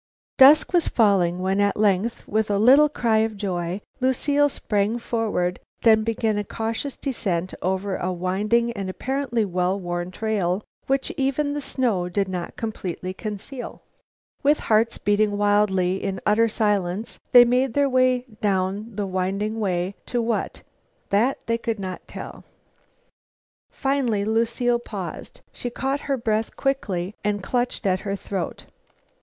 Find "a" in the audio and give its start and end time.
2.49-2.57, 6.39-6.43, 7.97-8.11